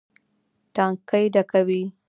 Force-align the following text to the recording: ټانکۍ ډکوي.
ټانکۍ 0.75 1.25
ډکوي. 1.35 1.81